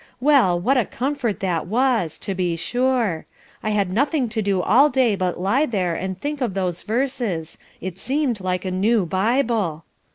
[0.19, 3.27] Well, what a comfort that was, to be sure.
[3.61, 7.59] I had nothing to do all day but lie there and think of those verses;
[7.81, 9.83] it seemed like a new Bible.